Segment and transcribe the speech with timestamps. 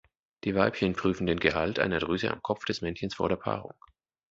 [0.45, 3.75] Die Weibchen prüfen den Gehalt einer Drüse am Kopf des Männchens vor der Paarung.